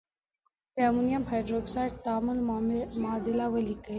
[0.75, 2.37] د امونیم هایدرواکساید تعامل
[3.03, 3.89] معادله ولیکئ.